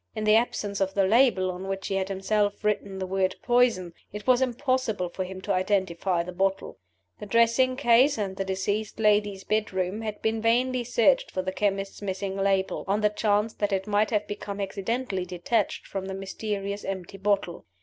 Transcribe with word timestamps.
In 0.15 0.23
the 0.23 0.35
absence 0.35 0.81
of 0.81 0.95
the 0.95 1.05
label 1.05 1.51
(on 1.51 1.67
which 1.67 1.85
he 1.89 1.93
had 1.93 2.09
himself 2.09 2.63
written 2.63 2.97
the 2.97 3.05
word 3.05 3.35
"Poison"), 3.43 3.93
it 4.11 4.25
was 4.25 4.41
impossible 4.41 5.09
for 5.09 5.23
him 5.23 5.41
to 5.41 5.53
identify 5.53 6.23
the 6.23 6.31
bottle. 6.31 6.79
The 7.19 7.27
dressing 7.27 7.75
case 7.77 8.17
and 8.17 8.35
the 8.35 8.43
deceased 8.43 8.99
lady's 8.99 9.43
bedroom 9.43 10.01
had 10.01 10.19
been 10.23 10.41
vainly 10.41 10.85
searched 10.85 11.29
for 11.29 11.43
the 11.43 11.51
chemist's 11.51 12.01
missing 12.01 12.35
label 12.35 12.83
on 12.87 13.01
the 13.01 13.09
chance 13.09 13.53
that 13.53 13.71
it 13.71 13.85
might 13.85 14.09
have 14.09 14.25
become 14.25 14.59
accidentally 14.59 15.23
detached 15.23 15.85
from 15.85 16.07
the 16.07 16.15
mysterious 16.15 16.83
empty 16.83 17.19
bottle. 17.19 17.67